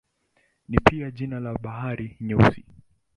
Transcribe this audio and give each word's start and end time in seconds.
Ni 0.69 0.77
pia 0.79 1.11
jina 1.11 1.39
la 1.39 1.53
Bahari 1.57 2.17
Nyeusi. 2.21 2.65